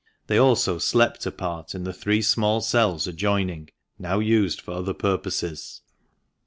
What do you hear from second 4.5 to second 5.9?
for other purposes."